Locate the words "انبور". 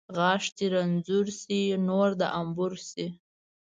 2.39-2.73